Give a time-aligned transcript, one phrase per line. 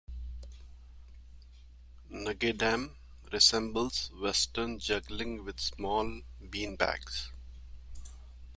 [2.09, 2.89] Nagedama
[3.31, 7.29] resembles western juggling with small bean bags.